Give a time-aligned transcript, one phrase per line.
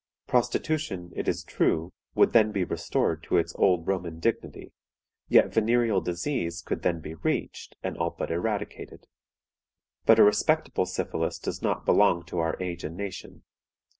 [0.25, 4.73] Prostitution, it is true, would then be restored to its old Roman dignity,
[5.27, 9.05] yet venereal disease could then be reached, and all but eradicated.
[10.07, 13.43] But a respectable syphilis does not belong to our age and nation.